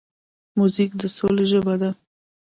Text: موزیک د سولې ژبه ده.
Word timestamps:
موزیک 0.57 0.91
د 1.01 1.03
سولې 1.15 1.45
ژبه 1.51 1.75
ده. 1.81 1.91